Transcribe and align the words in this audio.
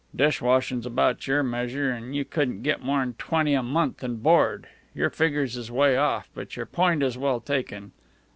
"Dish 0.15 0.41
washin's 0.41 0.87
about 0.87 1.27
your 1.27 1.43
measure, 1.43 1.91
an' 1.91 2.13
you 2.15 2.25
couldn't 2.25 2.63
get 2.63 2.81
more'n 2.81 3.13
twenty 3.19 3.53
a 3.53 3.61
month 3.61 4.03
an' 4.03 4.15
board. 4.15 4.65
Your 4.95 5.11
figgers 5.11 5.55
is 5.55 5.69
'way 5.69 5.95
off, 5.95 6.27
but 6.33 6.55
your 6.55 6.65
point 6.65 7.03
is 7.03 7.19
well 7.19 7.39
taken. 7.39 7.91